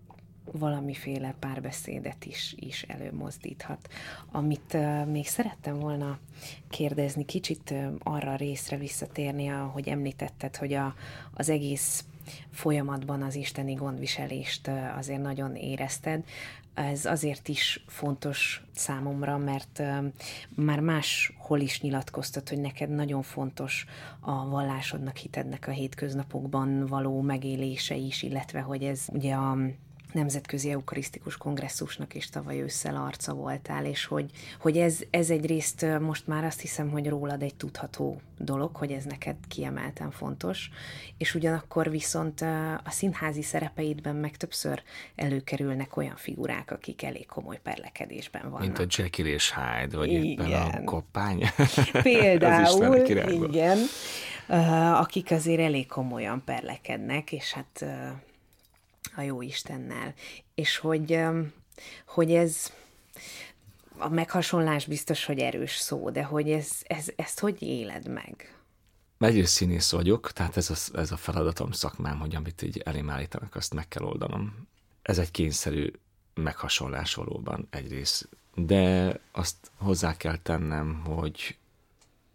[0.52, 3.88] valamiféle párbeszédet is, is előmozdíthat.
[4.32, 6.20] Amit uh, még szerettem volna
[6.70, 10.96] kérdezni, kicsit uh, arra a részre visszatérni, ahogy említetted, hogy a,
[11.34, 12.06] az egész
[12.52, 16.24] folyamatban az isteni gondviselést uh, azért nagyon érezted.
[16.78, 19.82] Ez azért is fontos számomra, mert
[20.50, 23.86] már máshol is nyilatkoztat, hogy neked nagyon fontos
[24.20, 29.58] a vallásodnak, hitednek a hétköznapokban való megélése is, illetve hogy ez ugye a
[30.14, 36.28] Nemzetközi Eukarisztikus Kongresszusnak is tavaly ősszel arca voltál, és hogy, hogy ez, ez egyrészt most
[36.28, 40.70] már azt hiszem, hogy rólad egy tudható dolog, hogy ez neked kiemelten fontos,
[41.18, 42.42] és ugyanakkor viszont
[42.84, 44.84] a színházi szerepeidben meg többször
[45.16, 48.60] előkerülnek olyan figurák, akik elég komoly perlekedésben vannak.
[48.60, 50.24] Mint a Jekyll és Hyde, vagy igen.
[50.26, 51.44] éppen a koppány.
[52.02, 52.96] Például,
[53.48, 53.78] igen,
[54.94, 57.86] akik azért elég komolyan perlekednek, és hát
[59.18, 60.14] a jó Istennel.
[60.56, 61.20] És hogy,
[62.06, 62.72] hogy ez
[63.98, 68.56] a meghasonlás biztos, hogy erős szó, de hogy ez, ez, ezt hogy éled meg?
[69.18, 73.56] Egyrészt színész vagyok, tehát ez a, ez a feladatom, szakmám, hogy amit így elém állítanak,
[73.56, 74.68] azt meg kell oldanom.
[75.02, 75.92] Ez egy kényszerű
[76.34, 78.30] meghasonlás valóban egyrészt.
[78.56, 81.58] De azt hozzá kell tennem, hogy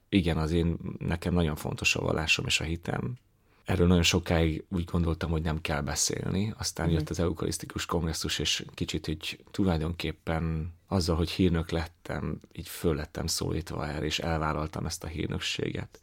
[0.08, 3.18] igen, az én, nekem nagyon fontos a vallásom és a hitem,
[3.64, 6.54] Erről nagyon sokáig úgy gondoltam, hogy nem kell beszélni.
[6.58, 6.92] Aztán mm.
[6.92, 13.26] jött az eukarisztikus kongresszus, és kicsit így tulajdonképpen azzal, hogy hírnök lettem, így föl lettem
[13.26, 16.00] szólítva erre, és elvállaltam ezt a hírnökséget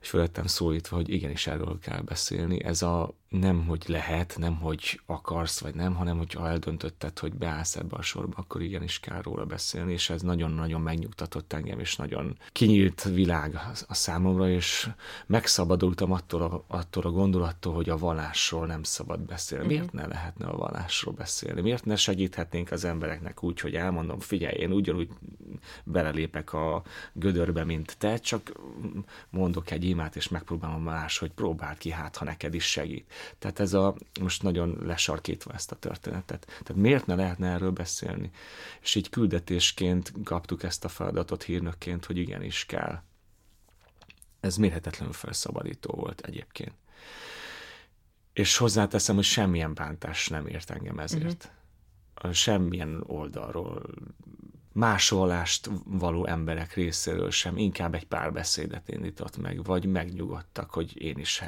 [0.00, 2.64] és fölöttem szólítva, hogy igenis erről kell beszélni.
[2.64, 7.34] Ez a nem, hogy lehet, nem, hogy akarsz, vagy nem, hanem hogy ha eldöntötted, hogy
[7.34, 11.96] beállsz ebbe a sorba, akkor igenis kell róla beszélni, és ez nagyon-nagyon megnyugtatott engem, és
[11.96, 14.88] nagyon kinyílt világ a számomra, és
[15.26, 19.66] megszabadultam attól a, attól a gondolattól, hogy a vallásról nem szabad beszélni.
[19.66, 21.60] Miért ne lehetne a vallásról beszélni?
[21.60, 25.08] Miért ne segíthetnénk az embereknek úgy, hogy elmondom, figyelj, én ugyanúgy
[25.84, 26.82] belelépek a
[27.12, 28.52] gödörbe, mint te, csak
[29.30, 33.12] mondok egy imát, és megpróbálom más, hogy próbáld ki, hát ha neked is segít.
[33.38, 36.46] Tehát ez a, most nagyon lesarkítva ezt a történetet.
[36.46, 38.30] Tehát miért ne lehetne erről beszélni?
[38.80, 43.02] És így küldetésként kaptuk ezt a feladatot hírnökként, hogy igenis kell.
[44.40, 46.74] Ez mérhetetlenül felszabadító volt egyébként.
[48.32, 51.50] És hozzáteszem, hogy semmilyen bántás nem ért engem ezért.
[52.16, 52.32] Uh-huh.
[52.32, 53.82] Semmilyen oldalról
[54.76, 61.18] másolást való emberek részéről sem, inkább egy pár beszédet indított meg, vagy megnyugodtak, hogy én
[61.18, 61.42] is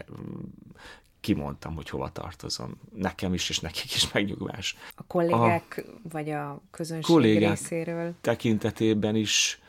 [1.21, 2.81] kimondtam, hogy hova tartozom.
[2.95, 4.77] Nekem is, és nekik is megnyugvás.
[4.95, 8.15] A kollégák, a vagy a közönség kollégák részéről?
[8.21, 9.61] tekintetében is.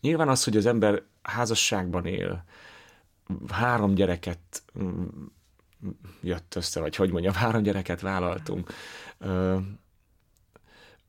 [0.00, 2.44] Nyilván az, hogy az ember házasságban él,
[3.48, 5.04] három gyereket mm,
[6.20, 8.72] jött össze, vagy hogy mondjam, három gyereket vállaltunk,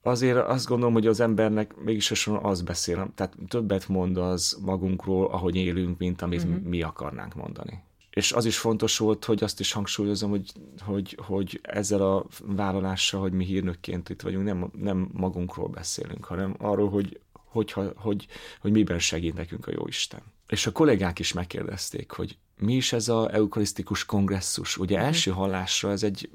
[0.03, 5.55] azért azt gondolom, hogy az embernek mégis az beszél, tehát többet mond az magunkról, ahogy
[5.55, 6.61] élünk, mint amit uh-huh.
[6.61, 7.83] mi akarnánk mondani.
[8.09, 13.21] És az is fontos volt, hogy azt is hangsúlyozom, hogy, hogy, hogy ezzel a vállalással,
[13.21, 18.27] hogy mi hírnökként itt vagyunk, nem, nem magunkról beszélünk, hanem arról, hogy, hogy, hogy,
[18.61, 20.21] hogy miben segít nekünk a Jóisten.
[20.47, 24.77] És a kollégák is megkérdezték, hogy mi is ez a eukarisztikus kongresszus?
[24.77, 25.03] Ugye mm.
[25.03, 26.29] első hallásra ez egy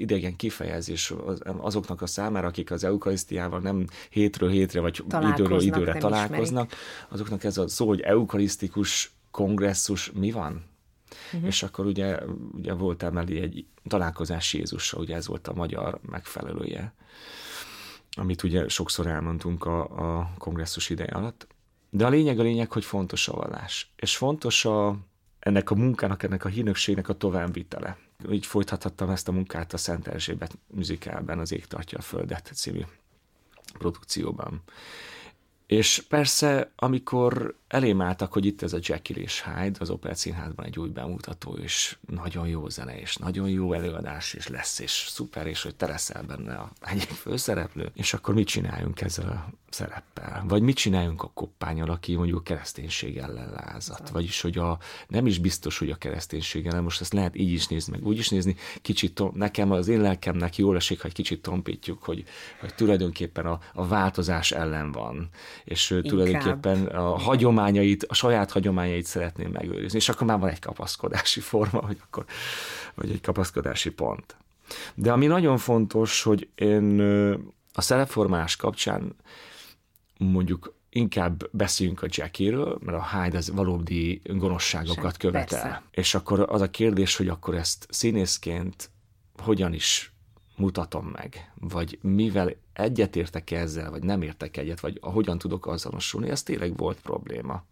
[0.00, 1.14] idegen kifejezés
[1.58, 7.08] azoknak a számára, akik az eukarisztiával nem hétről hétre, vagy időről időre találkoznak, ismerik.
[7.08, 10.64] azoknak ez a szó, hogy eukarisztikus kongresszus mi van?
[11.32, 11.46] Uh-huh.
[11.46, 12.18] És akkor ugye,
[12.52, 16.94] ugye volt emeli egy találkozás Jézussal, ugye ez volt a magyar megfelelője,
[18.10, 19.80] amit ugye sokszor elmondtunk a,
[20.18, 21.46] a kongresszus ideje alatt.
[21.90, 23.92] De a lényeg a lényeg, hogy fontos a vallás.
[23.96, 24.96] És fontos a,
[25.40, 27.96] ennek a munkának, ennek a hírnökségnek a továbbvitele.
[28.30, 32.80] Így folytathattam ezt a munkát a Szent Erzsébet műzikálban, az Ég tartja a Földet című
[33.78, 34.62] produkcióban.
[35.66, 40.66] És persze, amikor elém álltak, hogy itt ez a Jekyll és Hyde, az Opera Színházban
[40.66, 45.46] egy új bemutató, és nagyon jó zene, és nagyon jó előadás, és lesz, és szuper,
[45.46, 50.44] és hogy te leszel benne a egyik főszereplő, és akkor mit csináljunk ezzel a szereppel?
[50.48, 54.10] Vagy mit csináljunk a koppányal, aki mondjuk kereszténység ellen lázat?
[54.10, 54.78] Vagyis, hogy a,
[55.08, 58.18] nem is biztos, hogy a kereszténység ellen, most ezt lehet így is nézni, meg úgy
[58.18, 62.24] is nézni, kicsit, tom, nekem az én lelkemnek jól esik, ha egy kicsit tompítjuk, hogy,
[62.60, 65.28] hogy tulajdonképpen a, a változás ellen van,
[65.64, 66.10] és Inkább.
[66.10, 67.16] tulajdonképpen a
[67.60, 72.24] hagyományait, a saját hagyományait szeretném megőrizni, és akkor már van egy kapaszkodási forma, vagy akkor,
[72.94, 74.36] vagy egy kapaszkodási pont.
[74.94, 77.00] De ami nagyon fontos, hogy én
[77.72, 79.16] a szerepformás kapcsán
[80.18, 85.60] mondjuk inkább beszéljünk a Jackie-ről, mert a Hyde az valódi gonoszságokat követel.
[85.60, 85.82] persze.
[85.90, 88.90] És akkor az a kérdés, hogy akkor ezt színészként
[89.42, 90.12] hogyan is
[90.56, 96.42] mutatom meg, vagy mivel egyetértek ezzel, vagy nem értek egyet, vagy hogyan tudok azonosulni, ez
[96.42, 97.64] tényleg volt probléma.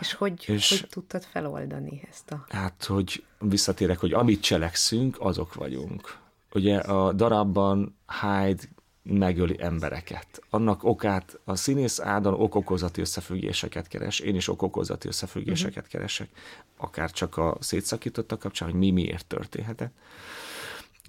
[0.00, 2.44] És hogy, És- hogy tudtad feloldani ezt a...
[2.48, 6.18] Hát, hogy visszatérek, hogy amit cselekszünk, azok vagyunk.
[6.52, 8.62] Ugye a darabban Hyde
[9.02, 10.42] megöli embereket.
[10.50, 15.90] Annak okát a színész Ádám okokozati összefüggéseket keres, én is okokozati összefüggéseket uh-huh.
[15.90, 16.28] keresek,
[16.76, 19.92] akár csak a szétszakítottak kapcsán, hogy mi miért történhetett.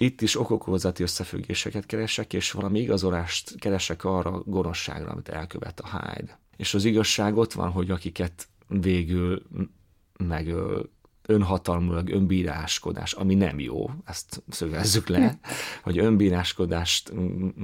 [0.01, 5.87] Itt is okokozati összefüggéseket keresek, és valami igazolást keresek arra a gonoszságra, amit elkövet a
[5.97, 6.39] Hyde.
[6.57, 9.41] És az igazság ott van, hogy akiket végül
[10.17, 10.89] megöl,
[11.25, 15.39] önhatalmulag önbíráskodás, ami nem jó, ezt szögezzük le,
[15.83, 17.13] hogy önbíráskodást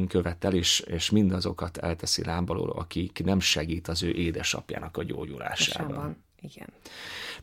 [0.08, 6.26] követel, és, és mindazokat elteszi lábalól, akik nem segít az ő édesapjának a gyógyulásában.
[6.53, 6.67] Igen.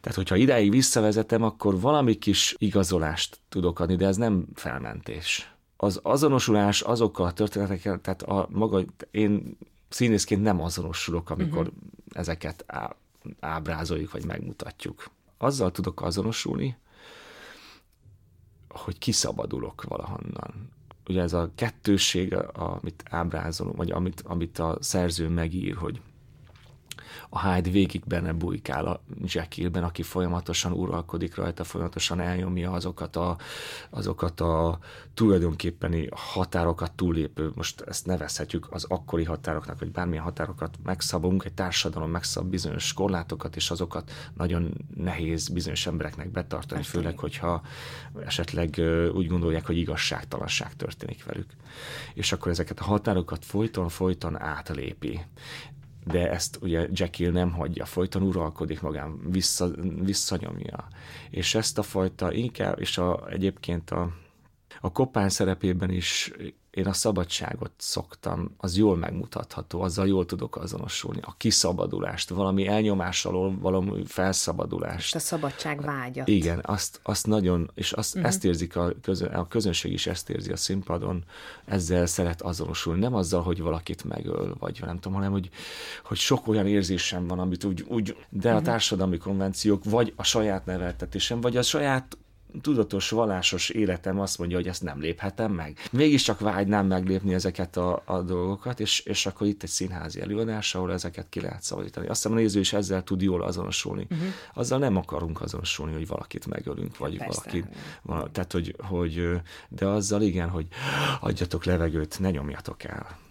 [0.01, 5.55] Tehát, hogyha idáig visszavezetem, akkor valami kis igazolást tudok adni, de ez nem felmentés.
[5.77, 9.57] Az azonosulás azokkal a történetekkel, tehát a maga, én
[9.88, 11.75] színészként nem azonosulok, amikor uh-huh.
[12.12, 12.97] ezeket á,
[13.40, 15.11] ábrázoljuk, vagy megmutatjuk.
[15.38, 16.77] Azzal tudok azonosulni,
[18.69, 20.73] hogy kiszabadulok valahonnan.
[21.09, 26.01] Ugye ez a kettősség, amit ábrázolunk, vagy amit, amit a szerző megír, hogy
[27.29, 33.37] a Hyde végig benne bujkál a Jekyllben, aki folyamatosan uralkodik rajta, folyamatosan elnyomja azokat a,
[33.90, 34.79] azokat a
[35.14, 42.11] tulajdonképpeni határokat túllépő, most ezt nevezhetjük az akkori határoknak, vagy bármilyen határokat megszabunk, egy társadalom
[42.11, 47.62] megszab bizonyos korlátokat, és azokat nagyon nehéz bizonyos embereknek betartani, Hát főleg, hogyha
[48.24, 48.81] esetleg
[49.14, 51.50] úgy gondolják, hogy igazságtalanság történik velük.
[52.14, 55.20] És akkor ezeket a határokat folyton-folyton átlépi
[56.05, 59.71] de ezt ugye Jekyll nem hagyja, folyton uralkodik magán, vissza,
[60.03, 60.88] visszanyomja.
[61.31, 64.12] És ezt a fajta inkább, és a, egyébként a,
[64.81, 66.33] a kopán szerepében is
[66.75, 71.21] én a szabadságot szoktam, az jól megmutatható, azzal jól tudok azonosulni.
[71.23, 75.07] A kiszabadulást, valami elnyomás alól, valami felszabadulást.
[75.07, 76.29] És a szabadság vágyat.
[76.29, 78.31] Igen, azt, azt nagyon, és azt, uh-huh.
[78.31, 81.25] ezt érzik a, közön, a közönség is ezt érzi a színpadon,
[81.65, 83.01] ezzel szeret azonosulni.
[83.01, 85.51] Nem azzal, hogy valakit megöl, vagy nem tudom, hanem hogy,
[86.05, 88.63] hogy sok olyan érzésem van, amit úgy, úgy de uh-huh.
[88.63, 92.17] a társadalmi konvenciók, vagy a saját neveltetésem, vagy a saját
[92.61, 95.79] tudatos, vallásos életem azt mondja, hogy ezt nem léphetem meg.
[95.93, 100.93] Mégiscsak vágynám meglépni ezeket a, a dolgokat, és, és akkor itt egy színházi előadás, ahol
[100.93, 102.07] ezeket ki lehet szabadítani.
[102.07, 104.07] Azt hiszem a néző is ezzel tud jól azonosulni.
[104.11, 104.27] Uh-huh.
[104.55, 107.77] Azzal nem akarunk azonosulni, hogy valakit megölünk, vagy Persze, valakit.
[108.03, 109.31] Vala, tehát, hogy, hogy,
[109.69, 110.67] de azzal igen, hogy
[111.21, 113.23] adjatok levegőt, ne nyomjatok el.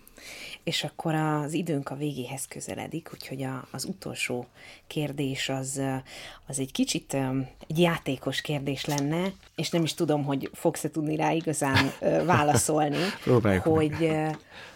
[0.64, 4.48] És akkor az időnk a végéhez közeledik, úgyhogy a, az utolsó
[4.88, 5.82] kérdés az,
[6.48, 7.14] az egy kicsit
[7.68, 11.92] egy játékos kérdés lenne, és nem is tudom, hogy fogsz-e tudni rá igazán
[12.26, 12.98] válaszolni,
[13.64, 14.12] hogy,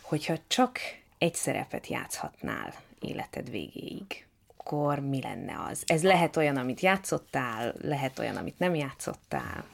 [0.02, 0.80] hogyha csak
[1.18, 4.26] egy szerepet játszhatnál életed végéig,
[4.58, 5.84] akkor mi lenne az?
[5.86, 9.66] Ez lehet olyan, amit játszottál, lehet olyan, amit nem játszottál.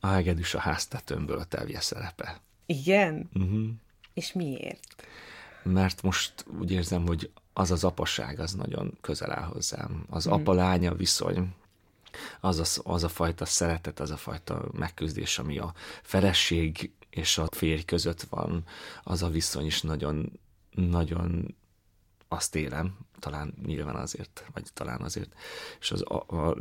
[0.00, 2.40] A hegedűs a háztetőmből a tevje szerepe.
[2.66, 3.30] Igen?
[3.34, 3.68] Uh-huh.
[4.14, 5.04] És miért?
[5.62, 10.04] mert most úgy érzem, hogy az az apaság az nagyon közel áll hozzám.
[10.08, 10.30] Az mm.
[10.30, 11.54] apa-lánya viszony,
[12.40, 17.48] az a, az a fajta szeretet, az a fajta megküzdés, ami a feleség és a
[17.50, 18.64] férj között van,
[19.02, 21.54] az a viszony is nagyon, nagyon
[22.28, 25.32] azt élem, talán nyilván azért, vagy talán azért,
[25.80, 26.56] és az a, a,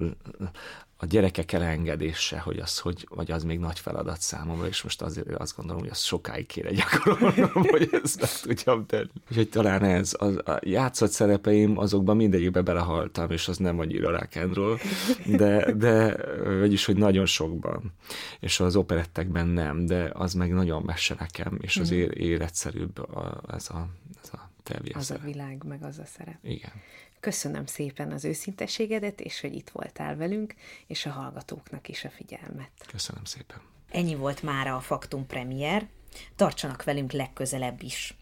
[1.01, 5.29] a gyerekek elengedése, hogy az, hogy, vagy az még nagy feladat számomra, és most azért
[5.35, 9.09] azt gondolom, hogy az sokáig kéne gyakorolnom, hogy ezt meg tudjam tenni.
[9.29, 14.79] Úgyhogy talán ez, az, a játszott szerepeim, azokban mindegyikbe belehaltam, és az nem annyira rock'n'roll,
[15.25, 16.17] de, de
[16.59, 17.93] vagyis, hogy nagyon sokban.
[18.39, 23.41] És az operettekben nem, de az meg nagyon messe nekem, és az é- életszerűbb a,
[23.53, 23.87] ez a,
[24.23, 26.37] ez a telvje Az a világ, meg az a szerep.
[26.43, 26.71] Igen.
[27.19, 30.55] Köszönöm szépen az őszintességedet, és hogy itt voltál velünk,
[30.87, 32.71] és a hallgatóknak is a figyelmet.
[32.87, 33.61] Köszönöm szépen.
[33.91, 35.87] Ennyi volt mára a Faktum Premier.
[36.35, 38.17] Tartsanak velünk legközelebb is.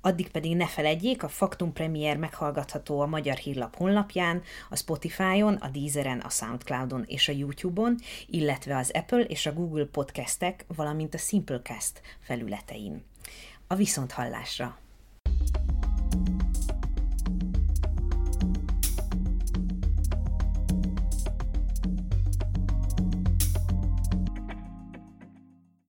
[0.00, 5.68] Addig pedig ne feledjék, a Faktum Premier meghallgatható a Magyar Hírlap honlapján, a Spotify-on, a
[5.68, 7.96] Deezeren, a Soundcloudon és a YouTube-on,
[8.26, 13.04] illetve az Apple és a Google podcastek, valamint a Simplecast felületein.
[13.66, 14.78] A viszonthallásra!